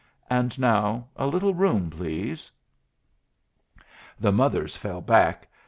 [0.31, 2.49] And now a little room, please."
[4.19, 5.47] The mothers fell back.